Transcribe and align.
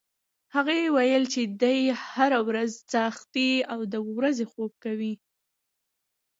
هغې 0.55 0.81
ویل 0.95 1.23
چې 1.33 1.41
دی 1.61 1.79
هر 2.11 2.31
وخت 2.47 2.77
څاښتي 2.91 3.51
او 3.73 3.79
د 3.93 3.95
ورځې 4.15 4.45
خوب 4.51 4.71
کوي. 4.83 5.13